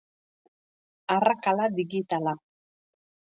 Arrakala 1.15 1.67
digitala. 1.77 2.33